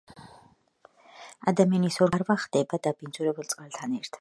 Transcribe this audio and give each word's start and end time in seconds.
ადამიანის 1.51 1.99
ორგანიზმში 2.05 2.05
ლარვა 2.09 2.39
ხვდება 2.45 2.81
დაბინძურებულ 2.89 3.53
წყალთან 3.53 3.95
ერთად. 4.01 4.09